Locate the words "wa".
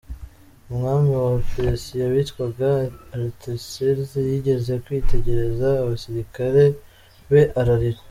1.23-1.33